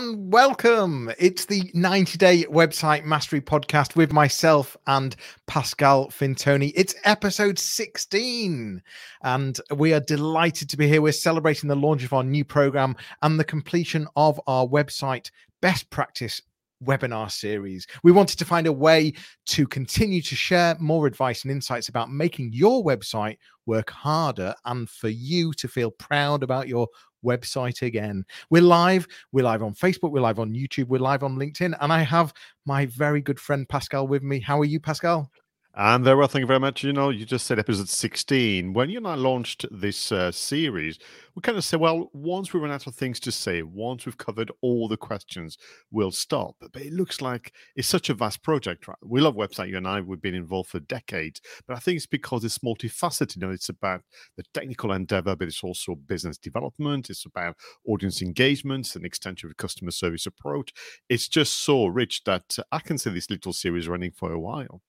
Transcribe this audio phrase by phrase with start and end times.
[0.00, 1.12] And welcome.
[1.18, 5.14] It's the 90 Day Website Mastery Podcast with myself and
[5.46, 6.72] Pascal Fintoni.
[6.74, 8.80] It's episode 16,
[9.24, 11.02] and we are delighted to be here.
[11.02, 15.90] We're celebrating the launch of our new program and the completion of our website best
[15.90, 16.40] practice
[16.82, 17.86] webinar series.
[18.02, 19.12] We wanted to find a way
[19.48, 23.36] to continue to share more advice and insights about making your website
[23.66, 26.88] work harder and for you to feel proud about your
[27.24, 28.24] website again.
[28.50, 29.06] We're live.
[29.32, 30.10] We're live on Facebook.
[30.10, 30.88] We're live on YouTube.
[30.88, 31.76] We're live on LinkedIn.
[31.80, 32.32] And I have
[32.66, 34.40] my very good friend Pascal with me.
[34.40, 35.30] How are you, Pascal?
[35.72, 36.82] And there, well, thank you very much.
[36.82, 38.72] You know, you just said episode 16.
[38.72, 40.98] When you and I launched this uh, series,
[41.36, 44.18] we kind of said, well, once we run out of things to say, once we've
[44.18, 45.58] covered all the questions,
[45.92, 46.56] we'll stop.
[46.60, 48.98] But it looks like it's such a vast project, right?
[49.00, 51.40] We love website, you and I, we've been involved for decades.
[51.68, 53.36] But I think it's because it's multifaceted.
[53.36, 54.02] You know, it's about
[54.36, 57.56] the technical endeavor, but it's also business development, it's about
[57.86, 60.72] audience engagement, an extension of customer service approach.
[61.08, 64.82] It's just so rich that I can see this little series running for a while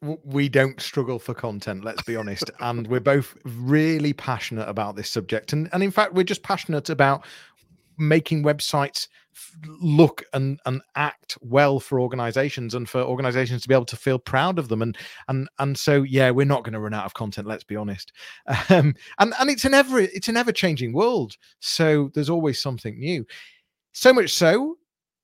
[0.00, 5.10] we don't struggle for content let's be honest and we're both really passionate about this
[5.10, 7.24] subject and and in fact we're just passionate about
[7.98, 9.08] making websites
[9.80, 14.18] look and and act well for organizations and for organizations to be able to feel
[14.18, 14.96] proud of them and
[15.28, 18.12] and and so yeah we're not going to run out of content let's be honest.
[18.70, 22.98] Um and and it's an ever it's an ever changing world so there's always something
[22.98, 23.26] new.
[23.92, 24.76] So much so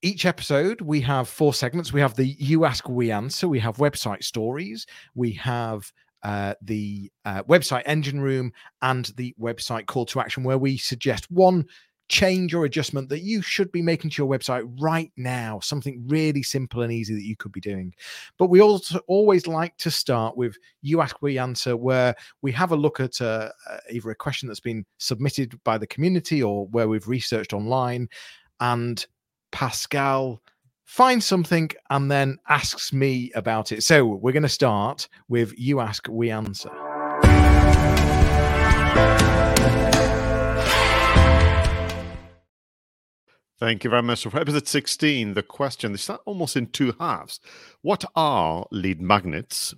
[0.02, 1.92] each episode we have four segments.
[1.92, 3.48] We have the you ask we answer.
[3.48, 4.86] We have website stories.
[5.14, 5.92] We have
[6.22, 11.30] uh, the uh, website engine room and the website call to action where we suggest
[11.30, 11.64] one
[12.08, 15.60] change or adjustment that you should be making to your website right now.
[15.60, 17.94] Something really simple and easy that you could be doing.
[18.36, 22.72] But we also always like to start with you ask we answer where we have
[22.72, 26.66] a look at uh, uh either a question that's been submitted by the community or
[26.68, 28.08] where we've researched online
[28.58, 29.06] and
[29.50, 30.40] Pascal
[30.84, 33.82] finds something and then asks me about it.
[33.82, 36.70] So we're going to start with you ask, we answer.
[43.60, 44.22] Thank you very much.
[44.22, 47.40] For episode 16, the question is almost in two halves.
[47.82, 49.74] What are lead magnets?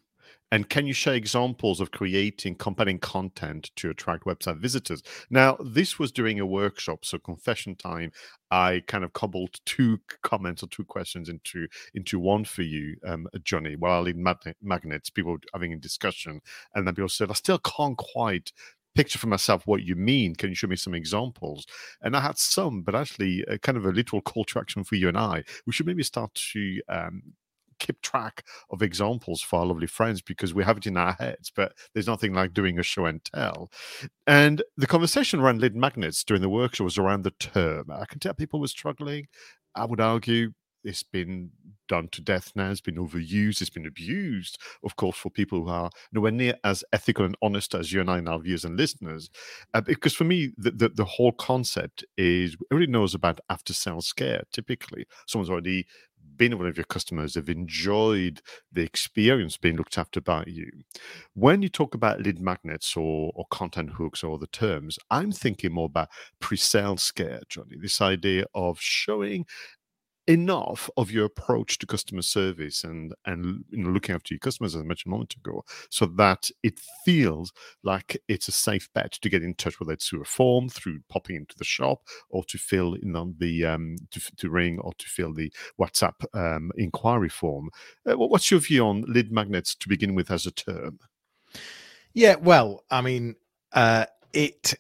[0.53, 5.03] And can you share examples of creating compelling content to attract website visitors?
[5.31, 8.13] Now, this was during a workshop, so confession time.
[8.51, 13.27] I kind of cobbled two comments or two questions into into one for you, um,
[13.43, 13.77] Jonny.
[13.77, 16.41] While I lead magnet, magnets, people having a discussion,
[16.75, 18.53] and then people said, "I still can't quite
[18.95, 20.35] picture for myself what you mean.
[20.35, 21.67] Can you show me some examples?
[22.03, 24.97] And I had some, but actually, uh, kind of a literal call to action for
[24.97, 25.45] you and I.
[25.67, 27.23] We should maybe start to um,
[27.87, 31.51] keep track of examples for our lovely friends because we have it in our heads,
[31.55, 33.71] but there's nothing like doing a show and tell.
[34.27, 37.91] And the conversation around lead magnets during the workshop was around the term.
[37.91, 39.27] I can tell people were struggling.
[39.75, 40.53] I would argue
[40.85, 41.51] it's been
[41.89, 42.71] done to death now.
[42.71, 43.61] It's been overused.
[43.61, 47.75] It's been abused, of course, for people who are nowhere near as ethical and honest
[47.75, 49.31] as you and I and our viewers and listeners.
[49.75, 54.13] Uh, because for me, the, the, the, whole concept is everybody knows about after sales
[54.13, 54.43] care.
[54.53, 55.87] Typically, someone's already
[56.37, 58.41] been one of your customers, have enjoyed
[58.73, 60.71] the experience being looked after by you.
[61.35, 65.73] When you talk about lead magnets or, or content hooks or the terms, I'm thinking
[65.73, 66.09] more about
[66.41, 67.77] pre-sales care, Jonny.
[67.81, 69.47] This idea of showing
[70.27, 74.75] enough of your approach to customer service and and you know, looking after your customers
[74.75, 77.53] as I mentioned a moment ago, so that it feels
[77.83, 81.01] like it's a safe bet to get in touch, whether it's through a form, through
[81.09, 84.93] popping into the shop, or to fill in on the um, to, to ring or
[84.99, 87.71] to fill the WhatsApp um, inquiry form.
[88.07, 90.99] Uh, what's your view on lead magnets to begin with as a term?
[92.15, 93.37] Yeah, well, I mean,
[93.73, 94.75] uh, it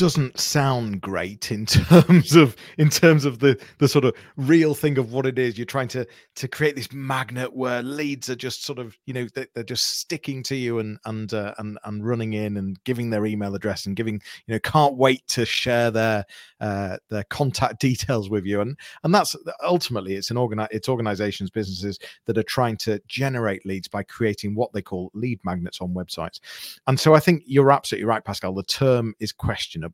[0.00, 4.96] doesn't sound great in terms of in terms of the the sort of real thing
[4.96, 5.58] of what it is.
[5.58, 9.26] You're trying to to create this magnet where leads are just sort of you know
[9.34, 13.26] they're, just sticking to you and and uh, and and running in and giving their
[13.26, 14.14] email address and giving
[14.46, 16.24] you know can't wait to share their
[16.60, 18.62] uh, their contact details with you.
[18.62, 23.66] And and that's ultimately it's an organ it's organizations businesses that are trying to generate
[23.66, 26.40] leads by creating what they call lead magnets on websites.
[26.86, 28.54] And so i think you're absolutely right pascal.
[28.54, 29.89] The term is questionable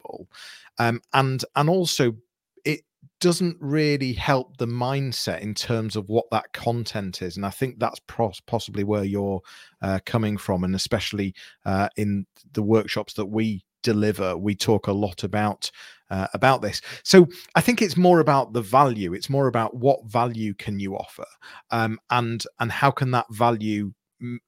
[0.78, 2.14] um, and and also
[2.64, 2.80] it
[3.20, 7.78] doesn't really help the mindset in terms of what that content is and i think
[7.78, 9.40] that's pros- possibly where you're
[9.82, 11.34] uh, coming from and especially
[11.64, 15.70] uh, in the workshops that we deliver we talk a lot about
[16.10, 16.80] uh, about this.
[17.04, 20.96] So i think it's more about the value it's more about what value can you
[20.96, 21.26] offer
[21.70, 23.92] um, and and how can that value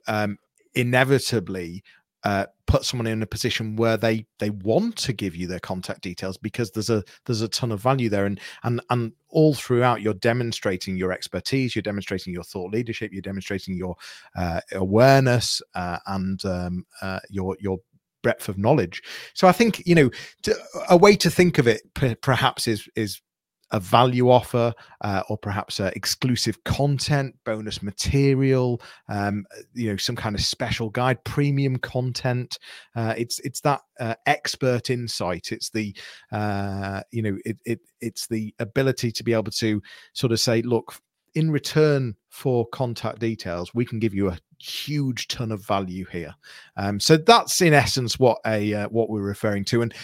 [0.07, 0.39] um,
[0.75, 1.83] inevitably
[2.25, 6.03] uh, put someone in a position where they they want to give you their contact
[6.03, 8.27] details because there's a there's a ton of value there.
[8.27, 13.21] And and and all throughout you're demonstrating your expertise you're demonstrating your thought leadership you're
[13.21, 13.95] demonstrating your
[14.37, 17.79] uh, awareness uh, and um, uh, your your
[18.23, 19.03] breadth of knowledge.
[19.35, 20.11] So i think you know
[20.43, 20.57] to,
[20.91, 23.21] a way to think of it p- perhaps is is
[23.71, 24.73] a value offer
[25.03, 29.45] uh, or perhaps uh, exclusive content bonus material um,
[29.75, 32.59] you know some kind of special guide premium content.
[32.97, 35.53] Uh, it's it's that uh, expert insight.
[35.53, 35.95] It's the
[36.33, 39.83] uh, you know it, it it's the ability to be able to
[40.13, 40.95] sort of say look
[41.35, 46.35] in return for contact details we can give you a huge ton of value here.
[46.77, 49.83] Um, so that's in essence what a uh, what we're referring to.
[49.83, 49.95] And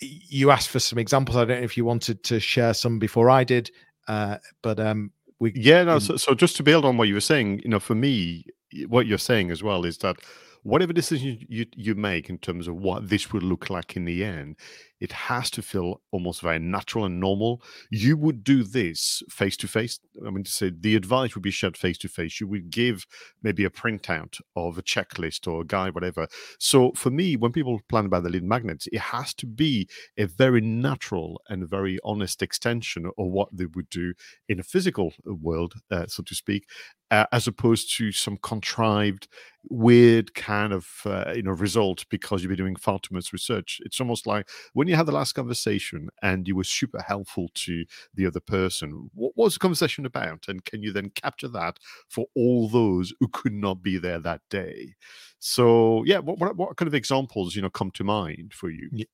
[0.00, 1.36] you asked for some examples.
[1.36, 3.70] I don't know if you wanted to share some before I did,
[4.08, 5.98] uh, but um, we yeah no.
[5.98, 8.44] So, so just to build on what you were saying, you know, for me,
[8.88, 10.16] what you're saying as well is that
[10.62, 14.24] whatever decision you, you make in terms of what this would look like in the
[14.24, 14.56] end,
[15.00, 17.62] it has to feel almost very natural and normal.
[17.90, 19.98] You would do this face to face.
[20.26, 22.40] I mean, to say the advice would be shared face to face.
[22.40, 23.06] You would give
[23.42, 26.26] maybe a printout of a checklist or a guide, whatever.
[26.58, 30.26] So for me, when people plan about the lead magnets, it has to be a
[30.26, 34.14] very natural and very honest extension of what they would do
[34.48, 36.66] in a physical world, uh, so to speak,
[37.10, 39.28] uh, as opposed to some contrived,
[39.70, 43.80] weird kind of uh, you know result because you've been doing far too much research.
[43.84, 47.84] It's almost like when you had the last conversation and you were super helpful to
[48.14, 49.10] the other person.
[49.14, 51.78] What was the conversation about, and can you then capture that
[52.08, 54.94] for all those who could not be there that day?
[55.38, 58.88] So yeah, what what, what kind of examples you know come to mind for you?
[58.92, 59.06] Yeah.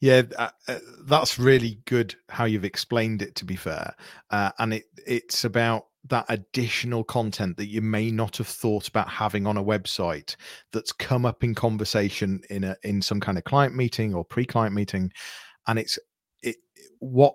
[0.00, 3.36] Yeah, uh, uh, that's really good how you've explained it.
[3.36, 3.94] To be fair,
[4.30, 9.08] uh, and it it's about that additional content that you may not have thought about
[9.08, 10.36] having on a website
[10.72, 14.74] that's come up in conversation in a in some kind of client meeting or pre-client
[14.74, 15.12] meeting
[15.66, 15.98] and it's
[16.42, 16.56] it
[17.00, 17.34] what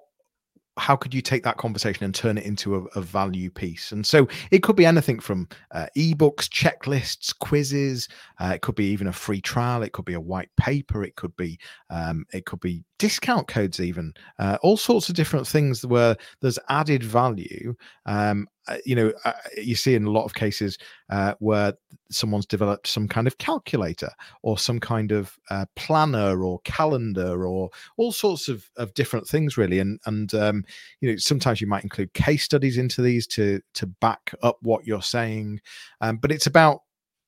[0.78, 3.92] how could you take that conversation and turn it into a, a value piece?
[3.92, 8.10] And so it could be anything from uh, ebooks, checklists, quizzes.
[8.40, 9.84] Uh, it could be even a free trial.
[9.84, 11.04] It could be a white paper.
[11.04, 11.58] It could be
[11.90, 16.60] um, it could be discount codes, even uh, all sorts of different things where there's
[16.70, 17.74] added value.
[18.06, 18.48] Um,
[18.86, 20.78] you know, uh, you see in a lot of cases
[21.10, 21.74] uh, where
[22.10, 24.10] someone's developed some kind of calculator
[24.44, 29.58] or some kind of uh, planner or calendar or all sorts of, of different things,
[29.58, 29.80] really.
[29.80, 30.64] And and um,
[31.02, 34.86] you know, sometimes you might include case studies into these to to back up what
[34.86, 35.62] you're saying.
[36.02, 36.82] Um, but it's about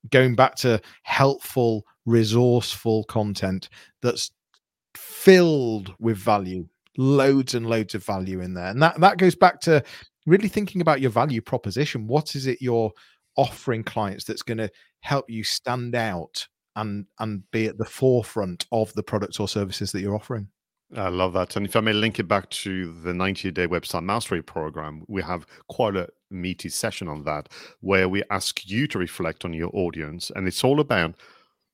[0.10, 3.70] going back to helpful, resourceful content
[4.02, 4.32] that's
[4.96, 6.68] filled with value
[6.98, 9.84] loads and loads of value in there and that that goes back to
[10.28, 12.06] really thinking about your value proposition.
[12.06, 12.92] What is it you're
[13.36, 14.70] offering clients that's going to
[15.02, 16.46] help you stand out
[16.76, 20.48] and and be at the forefront of the products or services that you're offering?
[20.96, 21.56] I love that.
[21.56, 25.22] And if I may link it back to the 90 day website mastery program, we
[25.22, 27.50] have quite a meaty session on that
[27.82, 30.32] where we ask you to reflect on your audience.
[30.36, 31.16] And it's all about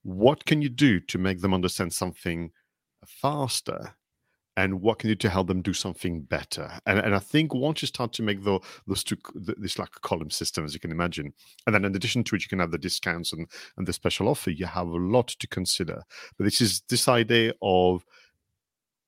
[0.04, 2.52] what can you do to make them understand something
[3.06, 3.94] faster
[4.58, 6.72] and what can you do to help them do something better?
[6.86, 10.30] And, and i think once you start to make the, those two this like column
[10.30, 11.34] system as you can imagine
[11.66, 14.28] and then in addition to it you can have the discounts and, and the special
[14.28, 16.02] offer you have a lot to consider.
[16.38, 18.06] But this is this idea of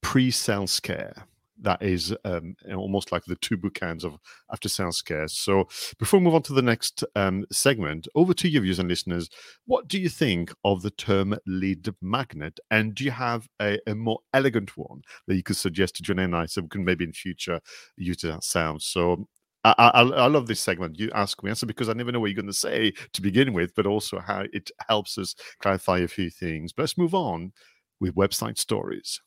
[0.01, 1.25] pre-sales care
[1.65, 4.17] that is um, almost like the two bookends of
[4.51, 5.27] after sales care.
[5.27, 5.67] So
[6.00, 9.29] before we move on to the next um, segment, over to your viewers and listeners.
[9.65, 12.60] What do you think of the term lead magnet?
[12.72, 16.19] And do you have a, a more elegant one that you could suggest to John
[16.19, 17.60] and I so we can maybe in future
[17.98, 18.86] use that ourselves?
[18.86, 19.27] So
[19.63, 21.00] I, I, I, love this segment.
[21.00, 23.53] You ask me answer because I never know what you're going to say to begin
[23.53, 26.72] with, but also how it helps us clarify a few things.
[26.72, 27.51] But let's move on
[28.00, 29.19] with website stories.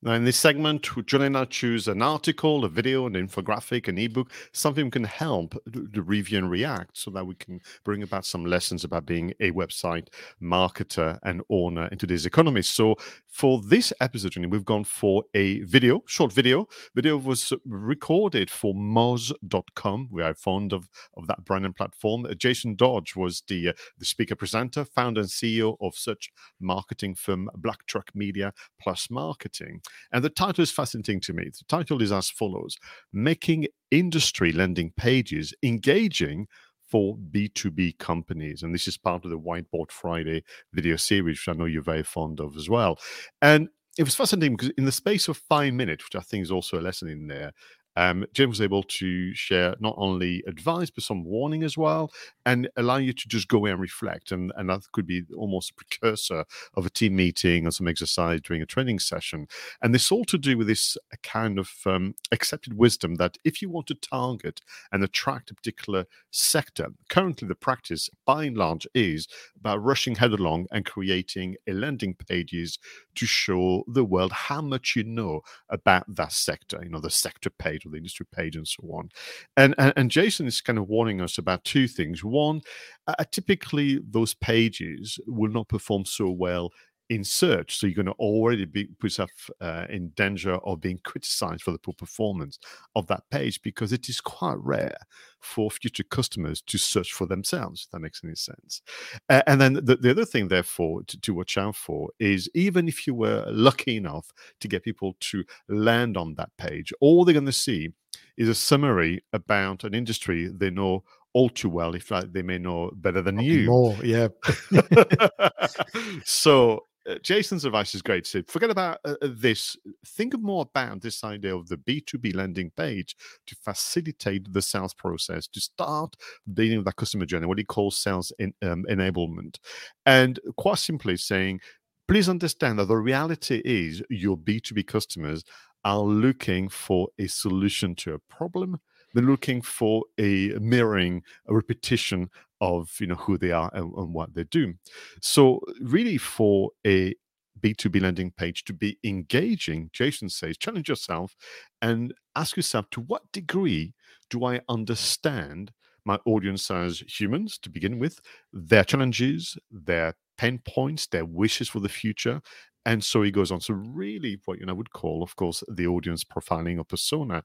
[0.00, 3.98] Now, in this segment, John and I choose an article, a video, an infographic, an
[3.98, 5.60] ebook, something can help
[5.92, 9.50] to review and react so that we can bring about some lessons about being a
[9.50, 10.06] website
[10.40, 12.62] marketer and owner in today's economy.
[12.62, 12.94] So,
[13.26, 16.68] for this episode, we've gone for a video, short video.
[16.94, 20.08] Video was recorded for Moz.com.
[20.12, 22.24] We are fond of, of that brand and platform.
[22.24, 27.16] Uh, Jason Dodge was the, uh, the speaker presenter, founder and CEO of such marketing
[27.16, 29.80] firm Black Truck Media Plus Marketing.
[30.12, 31.44] And the title is fascinating to me.
[31.44, 32.76] The title is as follows
[33.12, 36.46] Making Industry Landing Pages Engaging
[36.88, 38.62] for B2B companies.
[38.62, 40.42] And this is part of the Whiteboard Friday
[40.72, 42.98] video series, which I know you're very fond of as well.
[43.42, 43.68] And
[43.98, 46.78] it was fascinating because in the space of five minutes, which I think is also
[46.78, 47.52] a lesson in there,
[47.98, 52.12] um, James was able to share not only advice but some warning as well,
[52.46, 54.30] and allow you to just go and reflect.
[54.30, 58.40] And and that could be almost a precursor of a team meeting or some exercise
[58.40, 59.48] during a training session.
[59.82, 63.68] And this all to do with this kind of um, accepted wisdom that if you
[63.68, 64.60] want to target
[64.92, 69.26] and attract a particular sector, currently the practice by and large is
[69.58, 72.78] about rushing headlong and creating a landing pages
[73.16, 77.50] to show the world how much you know about that sector, you know, the sector
[77.50, 79.08] page the industry page and so on.
[79.56, 82.24] And, and, and Jason is kind of warning us about two things.
[82.24, 82.60] One,
[83.06, 86.70] uh, typically those pages will not perform so well
[87.08, 87.78] in search.
[87.78, 91.72] So you're going to already be put yourself uh, in danger of being criticized for
[91.72, 92.58] the poor performance
[92.94, 94.96] of that page because it is quite rare
[95.40, 98.82] for future customers to search for themselves, if that makes any sense.
[99.28, 102.88] Uh, and then the, the other thing, therefore, to, to watch out for is even
[102.88, 107.32] if you were lucky enough to get people to land on that page, all they're
[107.32, 107.90] going to see
[108.36, 111.02] is a summary about an industry they know
[111.34, 113.66] all too well, if like, they may know better than you.
[113.66, 114.28] More, yeah.
[116.24, 116.84] so
[117.22, 118.26] Jason's advice is great.
[118.26, 119.76] So forget about uh, uh, this.
[120.06, 125.46] Think more about this idea of the B2B landing page to facilitate the sales process,
[125.48, 126.16] to start
[126.52, 129.58] dealing with that customer journey, what he calls sales in, um, enablement.
[130.06, 131.60] And quite simply saying,
[132.06, 135.44] please understand that the reality is your B2B customers
[135.84, 138.80] are looking for a solution to a problem
[139.14, 144.12] they're looking for a mirroring, a repetition of you know who they are and, and
[144.12, 144.74] what they do.
[145.20, 147.14] So really, for a
[147.60, 151.34] B2B landing page to be engaging, Jason says, challenge yourself
[151.82, 153.94] and ask yourself to what degree
[154.30, 155.72] do I understand
[156.04, 158.20] my audience as humans to begin with,
[158.52, 162.40] their challenges, their pain points, their wishes for the future,
[162.86, 163.60] and so he goes on.
[163.60, 167.42] So really, what you know would call, of course, the audience profiling or persona,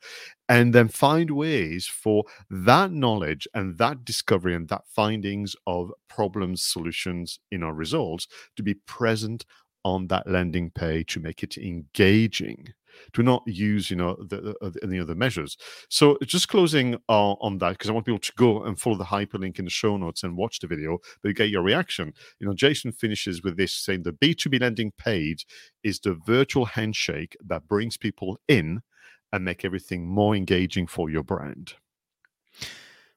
[0.49, 6.61] and then find ways for that knowledge and that discovery and that findings of problems,
[6.61, 9.45] solutions in our results to be present
[9.83, 12.73] on that landing page to make it engaging
[13.13, 15.57] to not use you know the, the any other measures.
[15.89, 19.03] So just closing uh, on that because i want people to go and follow the
[19.05, 22.13] hyperlink in the show notes and watch the video but get your reaction.
[22.39, 25.45] You know jason finishes with this saying the b2b landing page
[25.83, 28.81] is the virtual handshake that brings people in
[29.31, 31.73] and make everything more engaging for your brand.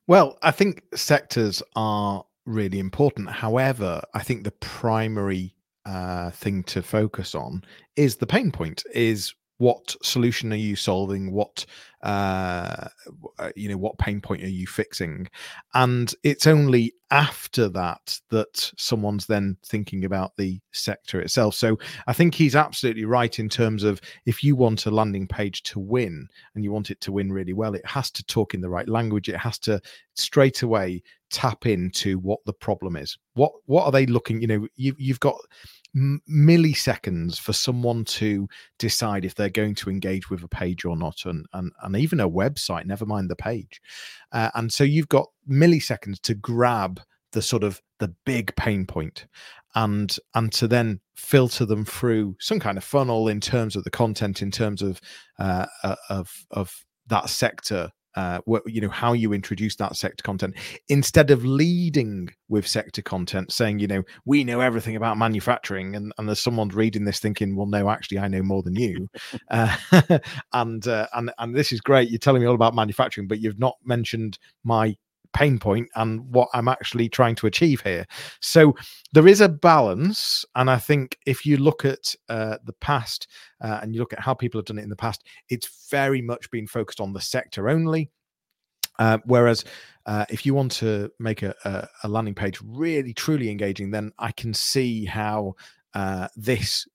[0.07, 3.29] Well i think sectors are really important.
[3.31, 5.56] However i think the primary
[5.87, 7.63] uh, thing to focus on
[7.97, 11.33] is the pain point is what solution are you solving?
[11.33, 11.65] What
[12.03, 12.89] uh,
[13.39, 15.29] uh, you know what pain point are you fixing?
[15.75, 21.55] And it's only after that that someone's then thinking about the sector itself.
[21.55, 25.63] So i think he's absolutely right in terms of if you want a landing page
[25.65, 28.61] to win and you want it to win really well it has to talk in
[28.61, 29.29] the right language.
[29.29, 29.81] It has to
[30.15, 33.17] straight away tap into what the problem is.
[33.35, 35.37] What what are they looking you know you, you've got
[35.97, 38.49] milliseconds for someone to
[38.79, 42.21] decide if they're going to engage with a page or not and and, and even
[42.21, 43.81] a website never mind the page.
[44.33, 47.01] Uh, and so you've got milliseconds to grab
[47.33, 49.27] the sort of the big pain point
[49.75, 53.91] and and to then filter them through some kind of funnel in terms of the
[53.91, 55.01] content in terms of
[55.39, 60.23] uh, uh of of that sector uh, what, you know how you introduce that sector
[60.23, 60.57] content.
[60.89, 66.13] Instead of leading with sector content saying you know we know everything about manufacturing and,
[66.17, 69.09] and there's someone reading this thinking well no actually i know more than you.
[69.51, 69.77] Uh,
[70.55, 73.59] and uh, and and this is great you're telling me all about manufacturing but you've
[73.59, 74.97] not mentioned my
[75.37, 78.07] pain point and what I'm actually trying to achieve here.
[78.41, 78.75] So
[79.13, 83.29] there is a balance, and I think if you look at uh, the past
[83.61, 86.23] uh, and you look at how people have done it in the past, it's very
[86.23, 88.11] much been focused on the sector only.
[88.99, 89.63] Uh, whereas
[90.07, 94.11] uh, if you want to make a, a, a, landing page really truly engaging, then
[94.19, 95.55] I can see how
[95.93, 96.87] uh, this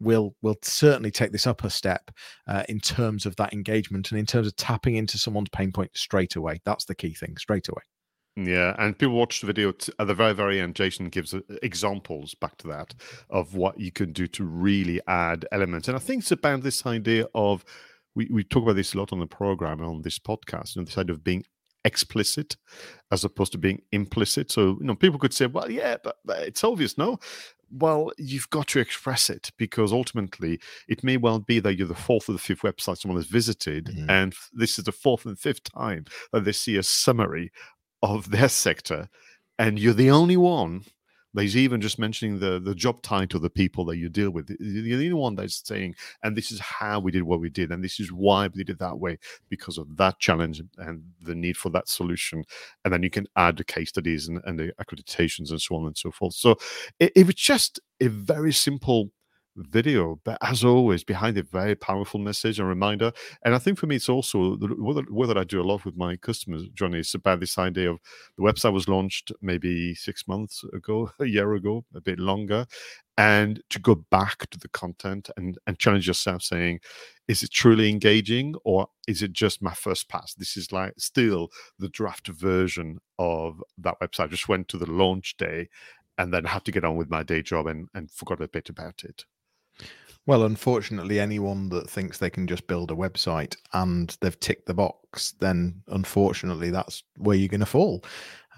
[0.00, 2.10] will will certainly take this up a step
[2.48, 5.90] uh, in terms of that engagement and in terms of tapping into someone's pain point
[5.94, 6.60] straight away.
[6.64, 7.82] That's the key thing, straight away.
[8.36, 10.74] Yeah, and people watch the video at the very, very end.
[10.74, 12.94] Jason gives uh, examples back to that
[13.30, 15.88] of what you can do to really add elements.
[15.88, 17.64] And I think it's about this idea of
[18.14, 20.98] we, we talk about this a lot on the program on this podcast, and this
[20.98, 21.44] idea of being
[21.86, 22.56] explicit
[23.12, 24.50] as opposed to being implicit.
[24.50, 26.98] So, you know, people could say, well, yeah, but, but it's obvious.
[26.98, 27.18] No,
[27.70, 31.94] well, you've got to express it because ultimately it may well be that you're the
[31.94, 34.10] fourth or the fifth website someone has visited, mm-hmm.
[34.10, 37.50] and this is the fourth and fifth time that they see a summary
[38.02, 39.08] of their sector,
[39.58, 40.84] and you're the only one
[41.36, 44.50] There's even just mentioning the the job title, the people that you deal with.
[44.58, 47.70] You're the only one that's saying, and this is how we did what we did,
[47.70, 51.34] and this is why we did it that way because of that challenge and the
[51.34, 52.44] need for that solution.
[52.84, 55.86] And then you can add the case studies and, and the accreditations and so on
[55.86, 56.34] and so forth.
[56.34, 56.56] So
[56.98, 59.10] it, it was just a very simple
[59.56, 63.12] video, but as always, behind a very powerful message and reminder.
[63.44, 66.16] And I think for me, it's also the what I do a lot with my
[66.16, 67.98] customers, Jonny, is about this idea of
[68.36, 72.66] the website was launched maybe six months ago, a year ago, a bit longer,
[73.16, 76.80] and to go back to the content and and challenge yourself, saying,
[77.28, 80.34] is it truly engaging or is it just my first pass?
[80.34, 81.48] This is like still
[81.78, 84.24] the draft version of that website.
[84.24, 85.68] I just went to the launch day
[86.18, 88.68] and then had to get on with my day job and, and forgot a bit
[88.68, 89.24] about it.
[90.26, 94.74] Well, unfortunately, anyone that thinks they can just build a website and they've ticked the
[94.74, 98.04] box, then unfortunately, that's where you're going to fall.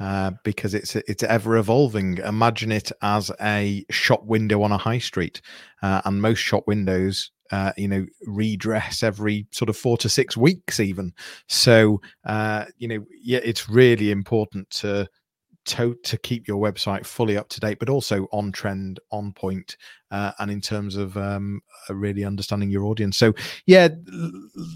[0.00, 2.18] Uh, because it's it's ever evolving.
[2.18, 5.40] Imagine it as a shop window on a high street,
[5.82, 10.36] uh, and most shop windows, uh, you know, redress every sort of four to six
[10.36, 11.12] weeks, even.
[11.48, 15.08] So, uh, you know, yeah, it's really important to
[15.68, 19.76] to to keep your website fully up to date, but also on trend, on point,
[20.10, 23.16] uh, and in terms of um, uh, really understanding your audience.
[23.16, 23.32] So,
[23.66, 23.88] yeah,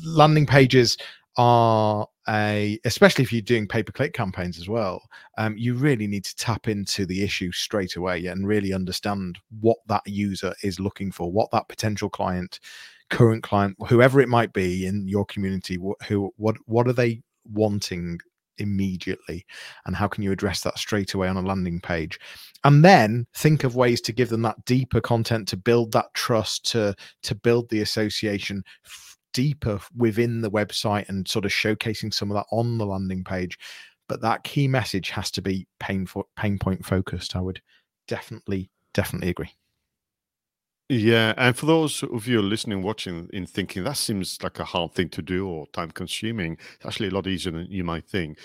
[0.05, 0.97] landing pages
[1.37, 5.03] are a especially if you're doing pay per click campaigns as well
[5.39, 9.79] um, you really need to tap into the issue straight away and really understand what
[9.89, 12.61] that user is looking for what that potential client
[13.09, 18.19] current client whoever it might be in your community who what what are they wanting
[18.59, 19.45] immediately
[19.87, 22.19] and how can you address that straight away on a landing page?
[22.65, 26.71] And then think of ways to give them that deeper content to build that trust
[26.73, 32.31] to to build the association f- deeper within the website and sort of showcasing some
[32.31, 33.59] of that on the landing page.
[34.09, 37.61] But that key message has to be pain for pain point focused i would
[38.07, 39.51] definitely definitely agree
[40.93, 44.93] yeah, and for those of you listening, watching, in thinking that seems like a hard
[44.93, 48.39] thing to do or time consuming, it's actually a lot easier than you might think.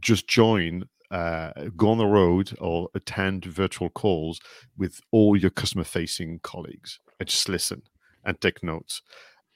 [0.00, 4.40] Just join, uh, go on the road or attend virtual calls
[4.78, 7.82] with all your customer facing colleagues and just listen
[8.24, 9.02] and take notes.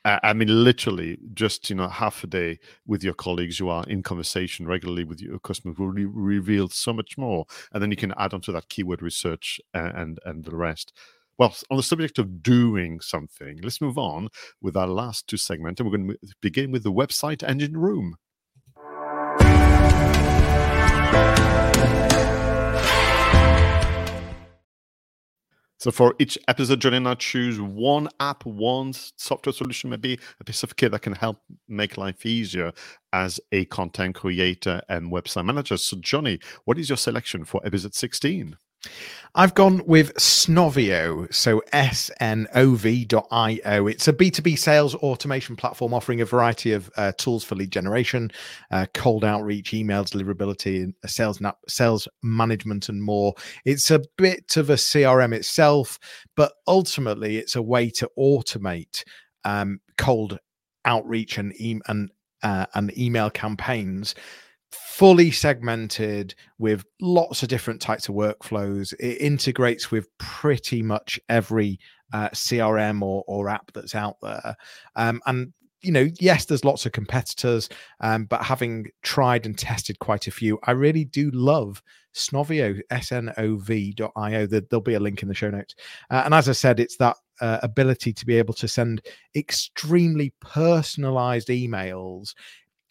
[0.06, 4.02] I mean, literally, just you know, half a day with your colleagues who are in
[4.02, 8.12] conversation regularly with your customers will re- reveal so much more, and then you can
[8.18, 10.92] add on to that keyword research and uh, and, and the rest.
[11.36, 14.28] Well, on the subject of doing something, let's move on
[14.62, 15.80] with our last two segments.
[15.80, 18.16] And we're going to begin with the website engine room.
[25.78, 30.44] So for each episode, Jonny and I choose one app, one software solution, maybe a
[30.44, 32.72] piece of kit that can help make life easier
[33.12, 35.76] as a content creator and website manager.
[35.76, 38.56] So, Jonny, what is your selection for episode 16?
[39.36, 43.86] I've gone with Snovio, so S N O V.io.
[43.88, 48.30] It's a B2B sales automation platform offering a variety of uh, tools for lead generation,
[48.70, 53.34] uh, cold outreach, email deliverability, sales, sales management, and more.
[53.64, 55.98] It's a bit of a CRM itself,
[56.36, 59.02] but ultimately it's a way to automate
[59.44, 60.38] um, cold
[60.84, 62.08] outreach and, e- and,
[62.44, 64.14] uh, and email campaigns
[64.74, 68.92] fully segmented with lots of different types of workflows.
[69.00, 71.78] It integrates with pretty much every
[72.12, 74.56] uh, CRM or, or app that's out there.
[74.96, 77.68] Um, and you know, yes, there's lots of competitors,
[78.00, 81.82] um, but having tried and tested quite a few, I really do love
[82.14, 84.46] Snovio, S-N-O-V.io.
[84.46, 85.74] There'll be a link in the show notes.
[86.10, 89.02] Uh, and as I said, it's that uh, ability to be able to send
[89.34, 92.34] extremely personalized emails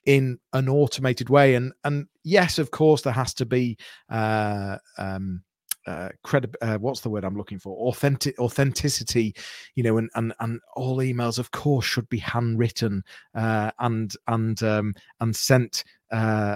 [0.06, 1.56] in an automated way.
[1.56, 3.78] And and yes of course there has to be
[4.10, 5.44] uh um
[5.86, 7.76] uh, credit uh, what's the word i'm looking for?
[7.90, 9.36] Authentic authenticity
[9.76, 13.04] you know and and and all emails of course should be handwritten
[13.36, 16.56] uh and and um and sent uh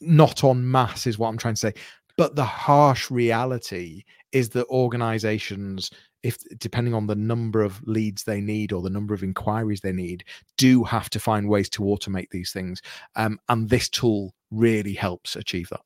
[0.00, 1.74] not on mass is what i'm trying to say.
[2.16, 5.90] But the harsh reality is that organizations
[6.22, 9.92] if depending on the number of leads they need or the number of inquiries they
[9.92, 10.24] need
[10.56, 12.82] do have to find ways to automate these things
[13.16, 15.80] um, and this tool really helps achieve that.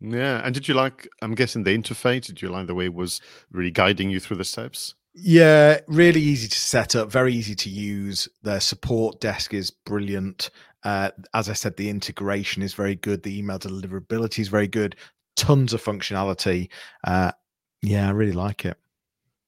[0.00, 2.94] Yeah and did you like i'm guessing the interface did you like the way it
[2.94, 4.94] was really guiding you through the steps?
[5.14, 8.28] Yeah really easy to set up very easy to use.
[8.42, 10.50] Their support desk is brilliant.
[10.82, 13.22] Uh, as i said the integration is very good.
[13.22, 14.96] The email deliverability is very good.
[15.36, 16.68] Tons of functionality.
[17.04, 17.32] Uh,
[17.80, 18.76] yeah i really like it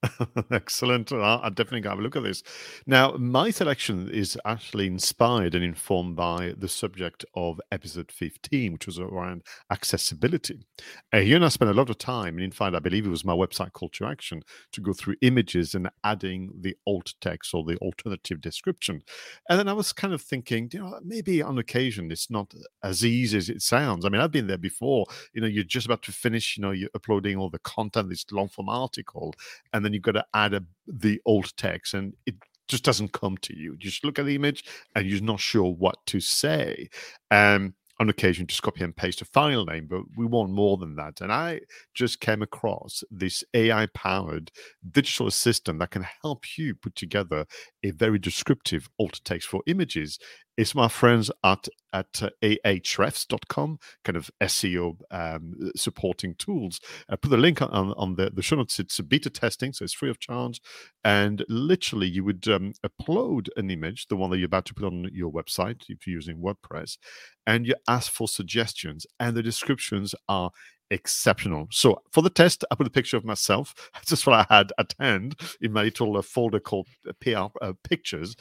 [0.51, 1.12] Excellent.
[1.12, 2.42] I'll, definitely have a look at this.
[2.87, 8.87] Now, my selection is actually inspired and informed by the subject of episode 15, which
[8.87, 10.66] was around accessibility.
[11.12, 13.11] Uh, here and I spent a lot of time, and in fact, I believe it
[13.11, 14.42] was my website call to action
[14.73, 19.03] to go through images and adding the alt text or the alternative description.
[19.49, 23.05] And then I was kind of thinking, you know, maybe on occasion it's not as
[23.05, 24.05] easy as it sounds.
[24.05, 25.07] I mean, I've been there before.
[25.33, 28.25] You know, you're just about to finish, you know, you're uploading all the content, this
[28.31, 29.35] long form article,
[29.73, 32.35] and then you've got to add a, the alt text, and it
[32.68, 33.72] just doesn't come to you.
[33.72, 36.88] You just look at the image and you're not sure what to say.
[37.30, 40.96] Um, on occasion, just copy and paste a file name, but we want more than
[40.96, 41.20] that.
[41.22, 41.61] And I
[41.94, 44.50] just came across this AI powered
[44.90, 47.46] digital assistant that can help you put together
[47.82, 50.18] a very descriptive alt text for images
[50.57, 56.81] it's my friends at at uh, ahrefs.com, kind of SEO um, supporting tools.
[57.09, 58.79] I put the link on, on the, the show notes.
[58.79, 60.61] It's beta testing, so it's free of charge.
[61.05, 64.85] And literally, you would um, upload an image, the one that you're about to put
[64.85, 66.99] on your website if you're using WordPress,
[67.47, 70.51] and you ask for suggestions, and the descriptions are
[70.90, 71.66] exceptional.
[71.71, 73.75] So for the test, I put a picture of myself.
[73.95, 77.47] That's just what I had at hand in my little uh, folder called uh, PR
[77.64, 78.37] uh, pictures.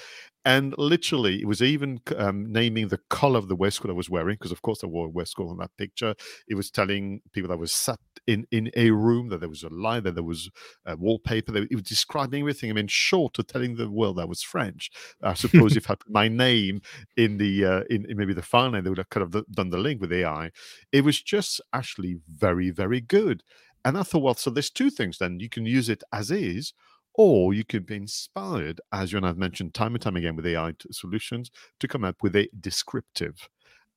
[0.47, 4.35] And literally, it was even um, naming the color of the waistcoat I was wearing,
[4.35, 6.13] because of course I wore a waistcoat on that picture.
[6.47, 9.63] It was telling people that I was sat in, in a room, that there was
[9.63, 10.51] a light, that there was
[10.85, 11.57] a wallpaper.
[11.57, 12.69] It was describing everything.
[12.69, 14.91] I mean, short to telling the world I was French.
[15.23, 16.81] I suppose if I put my name
[17.17, 19.71] in the uh, in, in, maybe the file name, they would have kind of done
[19.71, 20.51] the link with AI.
[20.91, 23.41] It was just actually very, very good.
[23.83, 25.39] And I thought, well, so there's two things then.
[25.39, 26.73] You can use it as is,
[27.17, 30.45] or you could be inspired, as you and I've mentioned time and time again with
[30.45, 33.47] AI solutions, to come up with a descriptive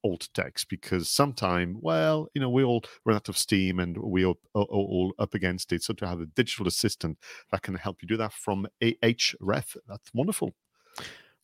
[0.05, 4.25] alt text because sometime, well, you know, we all run out of steam and we
[4.25, 5.83] all, all, all, up against it.
[5.83, 7.19] So to have a digital assistant
[7.51, 10.55] that can help you do that from Ahref, that's wonderful.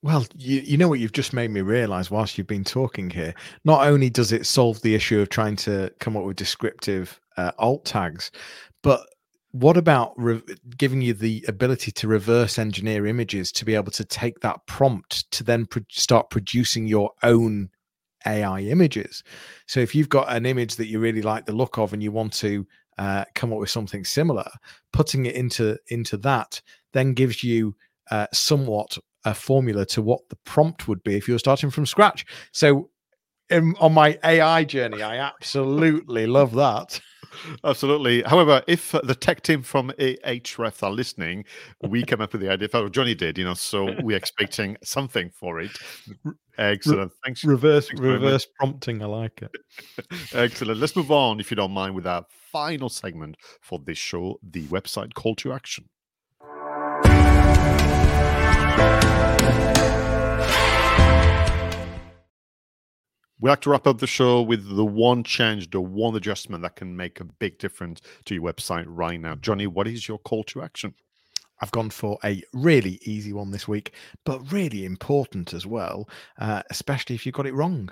[0.02, 3.34] Well, you, you know what you've just made me realize whilst you've been talking here.
[3.64, 7.52] Not only does it solve the issue of trying to come up with descriptive uh,
[7.58, 8.30] alt tags,
[8.82, 9.08] but
[9.54, 10.42] what about re-
[10.76, 15.30] giving you the ability to reverse engineer images to be able to take that prompt
[15.30, 17.70] to then pro- start producing your own
[18.26, 19.22] AI images?
[19.66, 22.10] So if you've got an image that you really like the look of and you
[22.10, 22.66] want to
[22.98, 24.50] uh, come up with something similar,
[24.92, 26.60] putting it into into that
[26.92, 27.76] then gives you
[28.10, 31.86] uh, somewhat a formula to what the prompt would be if you were starting from
[31.86, 32.26] scratch.
[32.50, 32.90] So,
[33.50, 37.00] in, on my AI journey, I absolutely love that.
[37.64, 38.22] Absolutely.
[38.22, 41.44] However, if uh, the tech team from Ahrefs are listening,
[41.82, 42.68] we came up with the idea.
[42.72, 45.70] Oh, Jonny did, you know, so we're expecting something for it.
[46.58, 47.12] Excellent.
[47.24, 47.44] Thanks.
[47.44, 49.02] Reverse Thanks reverse prompting.
[49.02, 49.56] I like it.
[50.34, 50.78] Excellent.
[50.80, 54.64] Let's move on, if you don't mind, with our final segment for this show, the
[54.66, 55.88] website call to action.
[63.44, 66.76] We like to wrap up the show with the one change, the one adjustment that
[66.76, 69.34] can make a big difference to your website right now.
[69.34, 70.94] Jonny, what is your call to action?
[71.60, 73.92] I've gone for a really easy one this week,
[74.24, 77.90] but really important as well, uh, especially if you got it wrong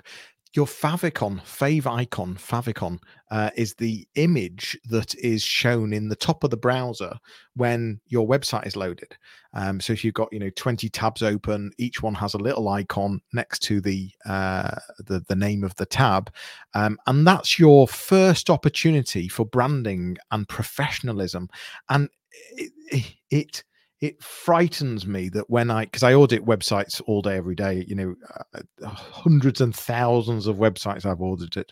[0.55, 2.99] your favicon, fave icon, favicon,
[3.31, 7.17] uh, is the image that is shown in the top of the browser
[7.55, 9.17] when your website is loaded.
[9.53, 12.69] Um, so if you've got you know 20 tabs open, each one has a little
[12.69, 16.31] icon next to the uh, the, the name of the tab,
[16.75, 21.49] um, and that's your first opportunity for branding and professionalism.
[21.89, 22.09] And
[22.57, 23.63] it, it, it
[24.03, 27.95] it frightens me that when I, because I audit websites all day, every day, you
[27.95, 28.15] know,
[28.53, 31.71] uh, uh, hundreds and thousands of websites I've audited,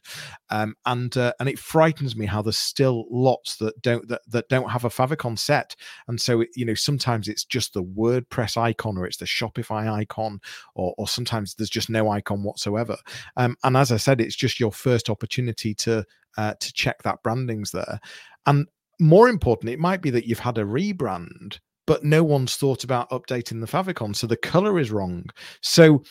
[0.49, 4.47] um, and uh, and it frightens me how there's still lots that don't that, that
[4.47, 5.75] don't have a favicon set,
[6.07, 9.91] and so it, you know sometimes it's just the WordPress icon or it's the Shopify
[9.91, 10.39] icon,
[10.73, 12.95] or or sometimes there's just no icon whatsoever,
[13.35, 16.05] um, and as I said, it's just your first opportunity to
[16.37, 17.99] uh, to check that branding's there,
[18.45, 18.67] and
[19.01, 21.59] more important, it might be that you've had a rebrand
[21.91, 25.25] but no one's thought about updating the favicon so the color is wrong.
[25.59, 26.03] So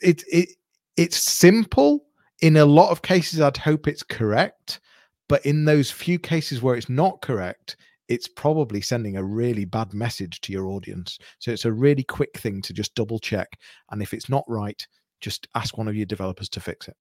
[0.00, 0.50] it it
[0.96, 2.04] it's simple.
[2.40, 4.78] In a lot of cases i'd hope it's correct
[5.28, 9.92] but in those few cases where it's not correct it's probably sending a really bad
[9.94, 11.18] message to your audience.
[11.38, 13.58] So it's a really quick thing to just double check
[13.90, 14.86] and if it's not right
[15.20, 16.96] just ask one of your developers to fix it.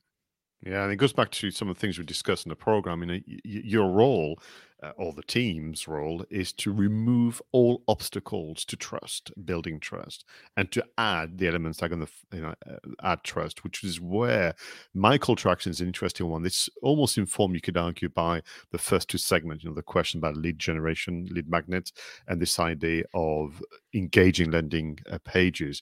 [0.66, 3.02] Yeah, and it goes back to some of the things we discussed in the program.
[3.02, 4.40] You know, your role
[4.84, 10.26] uh, or the team's role is to remove all obstacles to trust, building trust,
[10.58, 13.84] and to add the elements that are going to you know, uh, add trust, which
[13.84, 14.54] is where
[14.94, 16.46] my call to action is an interesting one.
[16.46, 18.42] It's almost informed, you could argue, by
[18.72, 21.94] the first two segments, you know, the question about lead generation, lead magnets,
[22.28, 23.62] and this idea of
[23.94, 25.82] engaging landing uh, pages.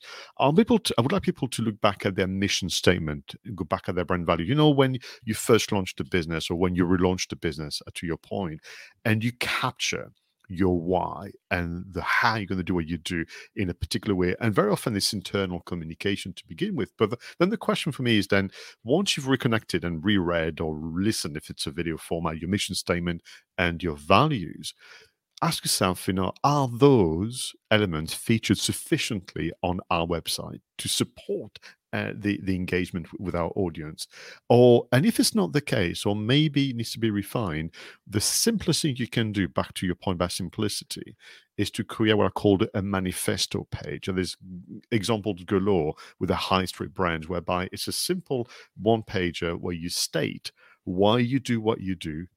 [0.55, 3.87] People to, I would like people to look back at their mission statement, go back
[3.87, 4.45] at their brand value.
[4.45, 7.91] You know, when you first launched a business or when you relaunched a business, uh,
[7.95, 8.61] to your point,
[9.05, 10.11] and you capture
[10.47, 13.23] your why and the how you're going to do what you do
[13.55, 17.17] in a particular way and very often this internal communication to begin with but the,
[17.39, 18.51] then the question for me is then
[18.83, 23.21] once you've reconnected and reread or listened if it's a video format your mission statement
[23.57, 24.73] and your values
[25.41, 31.57] ask yourself, you know, are those elements featured sufficiently on our website to support
[31.93, 34.07] uh, the the engagement with our audience
[34.49, 37.71] or and if it's not the case or maybe it needs to be refined
[38.07, 41.15] the simplest thing you can do back to your point about simplicity
[41.57, 44.37] is to create what I called a manifesto page and there's
[44.91, 48.47] examples galore with a high street brand whereby it's a simple
[48.81, 50.51] one pager where you state
[50.83, 52.27] why you do what you do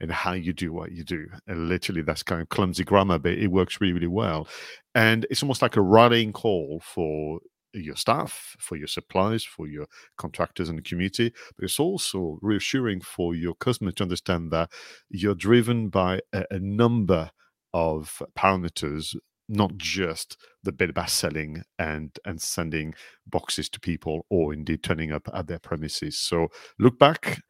[0.00, 1.26] and how you do what you do.
[1.46, 4.48] And literally, that's kind of clumsy grammar, but it works really, really well.
[4.94, 7.40] And it's almost like a rallying call for
[7.72, 11.32] your staff, for your suppliers, for your contractors and the community.
[11.56, 14.70] But it's also reassuring for your customers to understand that
[15.08, 17.30] you're driven by a, a number
[17.72, 19.14] of parameters
[19.48, 22.94] not just the bit about selling and and sending
[23.26, 27.40] boxes to people or indeed turning up at their premises so look back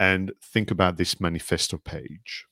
[0.00, 2.46] and think about this manifesto page.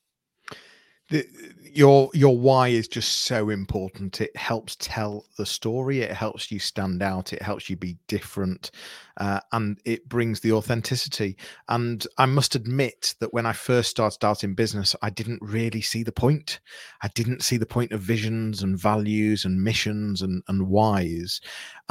[1.12, 1.26] The,
[1.74, 4.22] your your why is just so important.
[4.22, 6.00] It helps tell the story.
[6.00, 7.34] It helps you stand out.
[7.34, 8.70] It helps you be different,
[9.18, 11.36] uh, and it brings the authenticity.
[11.68, 15.82] And I must admit that when I first started out in business, I didn't really
[15.82, 16.60] see the point.
[17.02, 21.42] I didn't see the point of visions and values and missions and and whys.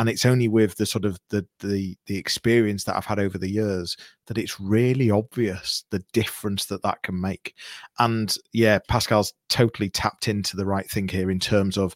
[0.01, 3.37] And it's only with the sort of the the the experience that I've had over
[3.37, 7.53] the years that it's really obvious the difference that that can make.
[7.99, 11.95] And yeah, Pascal's totally tapped into the right thing here in terms of,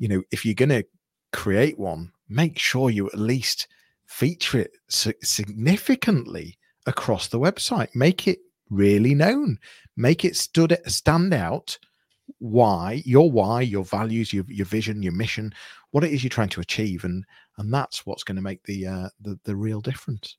[0.00, 0.84] you know, if you're going to
[1.32, 3.68] create one, make sure you at least
[4.04, 7.94] feature it significantly across the website.
[7.94, 9.58] Make it really known.
[9.96, 11.78] Make it stood stand out.
[12.38, 15.54] Why your why, your values, your your vision, your mission,
[15.94, 17.24] what it is you're trying to achieve, and
[17.56, 20.36] and that's what's going to make the uh, the the real difference.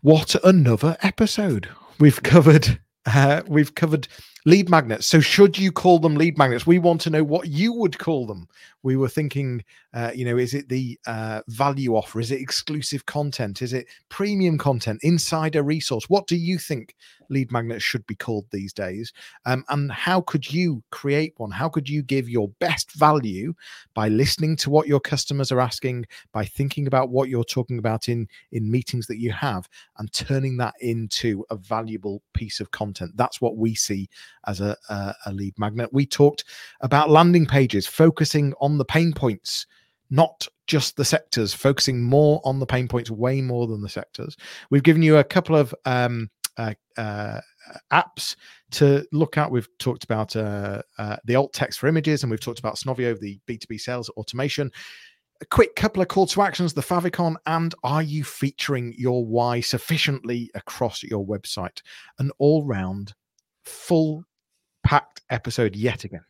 [0.00, 1.68] What another episode!
[1.98, 4.08] We've covered uh, we've covered
[4.44, 5.06] lead magnets.
[5.06, 6.66] So, should you call them lead magnets?
[6.66, 8.48] We want to know what you would call them.
[8.82, 12.18] We were thinking, uh, you know, is it the uh, value offer?
[12.20, 13.60] Is it exclusive content?
[13.60, 15.00] Is it premium content?
[15.02, 16.08] Insider resource?
[16.08, 16.94] What do you think
[17.28, 19.12] lead magnets should be called these days?
[19.44, 21.50] Um, and how could you create one?
[21.50, 23.52] How could you give your best value
[23.92, 28.08] by listening to what your customers are asking, by thinking about what you're talking about
[28.08, 33.12] in in meetings that you have, and turning that into a valuable piece of content?
[33.16, 34.08] That's what we see
[34.46, 35.90] as a, a, a lead magnet.
[35.92, 36.44] We talked
[36.80, 39.66] about landing pages, focusing on the pain points
[40.10, 44.36] not just the sectors, focusing more on the pain points, way more than the sectors.
[44.70, 47.40] We've given you a couple of um, uh, uh,
[47.92, 48.36] apps
[48.72, 49.50] to look at.
[49.50, 53.18] We've talked about uh, uh the alt text for images, and we've talked about Snovio,
[53.18, 54.70] the B2B sales automation.
[55.42, 59.60] A quick couple of call to actions the favicon and are you featuring your why
[59.60, 61.80] sufficiently across your website
[62.18, 63.14] an all-round
[63.64, 64.24] full
[64.82, 66.24] packed episode yet again.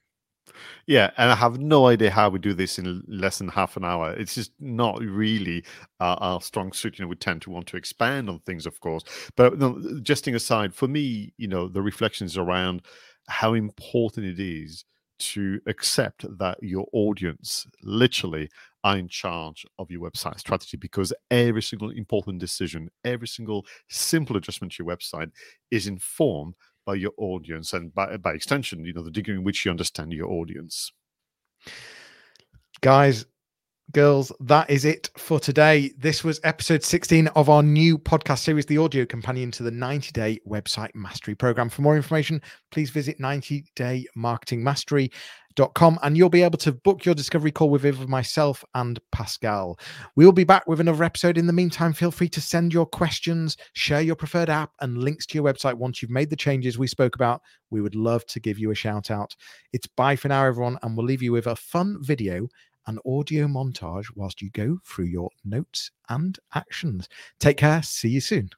[0.87, 3.85] Yeah, and I have no idea how we do this in less than half an
[3.85, 4.13] hour.
[4.13, 5.65] It's just not really
[6.01, 6.99] uh, our strong suit.
[6.99, 9.05] You know, we tend to want to expand on things, of course.
[9.37, 12.83] But no, jesting aside, for me, you know, the reflections around
[13.29, 14.85] how important it is
[15.21, 18.49] to accept that your audience literally
[18.83, 24.37] are in charge of your website strategy because every single important decision, every single simple
[24.37, 25.31] adjustment to your website
[25.71, 26.55] is informed
[26.91, 30.13] by your audience and by, by extension, you know, the degree in which you understand
[30.13, 30.91] your audience.
[32.81, 33.27] Guys,
[33.93, 35.93] girls, that is it for today.
[35.97, 40.11] This was episode 16 of our new podcast series, the audio companion to the 90
[40.11, 41.69] day website mastery program.
[41.69, 45.13] For more information, please visit 90 day marketing mastery
[45.75, 49.79] com, and you'll be able to book your discovery call with either myself and Pascal.
[50.17, 51.39] We'll be back with another episode.
[51.39, 55.27] In the meantime, feel free to send your questions, share your preferred app, and links
[55.27, 57.43] to your website once you've made the changes we spoke about.
[57.71, 59.35] We would love to give you a shout out.
[59.73, 62.49] It's bye for now, everyone, and we'll leave you with a fun video
[62.87, 67.09] and audio montage whilst you go through your notes and actions.
[67.39, 67.83] Take care.
[67.83, 68.51] See you soon.